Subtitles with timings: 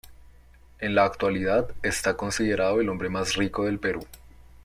[0.79, 4.01] En la actualidad, está considerado el hombre más rico del Perú.